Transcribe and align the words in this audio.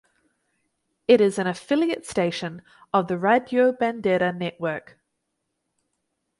It 1.07 1.21
is 1.21 1.37
an 1.37 1.45
affiliate 1.45 2.07
station 2.07 2.63
of 2.91 3.07
the 3.07 3.17
Radyo 3.19 3.71
Bandera 3.77 4.35
Network. 4.35 4.97